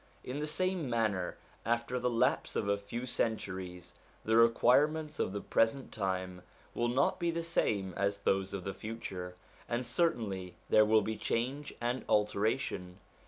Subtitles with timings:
[0.23, 3.93] In the same manner, after the lapse of a few centuries,
[4.25, 6.41] the requirements of the present time
[6.73, 9.35] will not be the same as those of the future,
[9.69, 12.97] and certainly there will be change and altera tion.